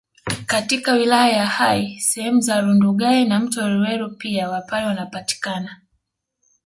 Katika 0.45 0.93
wilaya 0.93 1.37
ya 1.37 1.47
Hai 1.47 1.99
sehemu 1.99 2.41
za 2.41 2.61
Rundugai 2.61 3.25
na 3.25 3.39
mto 3.39 3.61
Weruweru 3.61 4.15
pia 4.15 4.49
wapare 4.49 4.85
wanapatikana 4.85 5.81